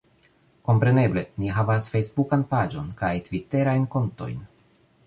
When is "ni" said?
1.43-1.51